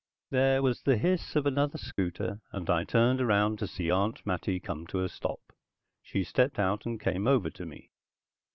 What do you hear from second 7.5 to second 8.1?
to me.